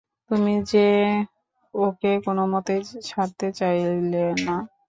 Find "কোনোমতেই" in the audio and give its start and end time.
2.25-2.81